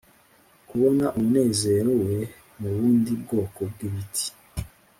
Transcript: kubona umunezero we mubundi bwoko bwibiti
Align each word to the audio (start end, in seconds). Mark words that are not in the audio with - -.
kubona 0.69 1.05
umunezero 1.17 1.91
we 2.01 2.15
mubundi 2.59 3.11
bwoko 3.21 3.59
bwibiti 3.71 4.27